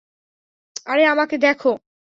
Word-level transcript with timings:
আরে 0.85 1.03
আমাকে 1.07 1.35
দেখো। 1.37 1.71